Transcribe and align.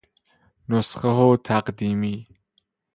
نسخهُ 0.69 1.37
تقدیمی 1.43 2.17